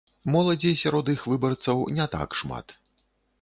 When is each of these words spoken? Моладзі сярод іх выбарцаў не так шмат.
Моладзі 0.35 0.71
сярод 0.83 1.11
іх 1.15 1.25
выбарцаў 1.33 1.85
не 1.99 2.09
так 2.17 2.29
шмат. 2.41 2.77